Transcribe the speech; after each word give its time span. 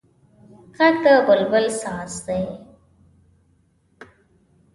غږ 0.77 0.95
د 1.03 1.05
بلبل 1.27 1.65
ساز 1.81 2.11
دی 2.25 2.43